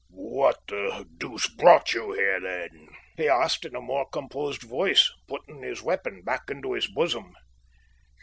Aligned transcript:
"What 0.15 0.57
the 0.67 1.07
deuce 1.19 1.47
brought 1.47 1.93
you 1.93 2.13
here, 2.13 2.39
then?" 2.41 2.87
he 3.17 3.29
asked, 3.29 3.65
in 3.65 3.75
a 3.75 3.81
more 3.81 4.09
composed 4.09 4.63
voice, 4.63 5.07
putting 5.27 5.61
his 5.61 5.83
weapon 5.83 6.23
back 6.23 6.49
into 6.49 6.73
his 6.73 6.87
bosom. 6.89 7.35